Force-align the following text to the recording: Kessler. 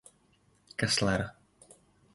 Kessler. 0.79 1.25